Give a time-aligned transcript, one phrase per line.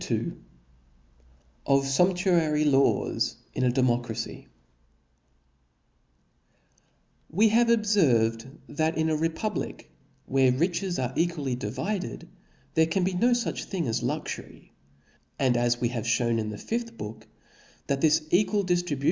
[1.67, 4.47] Offumptuary Laws in a Democracy^ \\f
[7.39, 9.91] E have obferved, that in a rf public
[10.25, 12.27] where ^^ riches are equally divided,
[12.75, 14.73] thefe can be no fiich thing as luxury;
[15.37, 17.27] and as we have fhewn in the 5th book
[17.57, 18.99] (*)| that this equal diftribution con